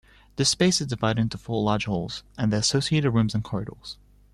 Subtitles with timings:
[0.35, 3.99] This space is divided into four large halls, and their associated rooms and corridors.